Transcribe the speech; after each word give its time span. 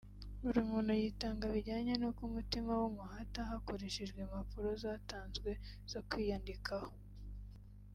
buri 0.43 0.61
muntu 0.69 0.91
yitanga 1.01 1.43
bijyanye 1.53 1.93
nuko 1.97 2.21
umutima 2.29 2.69
we 2.79 2.83
umuhata 2.91 3.39
hakoreshejwe 3.51 4.19
impapuro 4.21 4.69
zatanzwe 4.83 5.49
zo 5.91 5.99
kwiyandikaho 6.09 6.91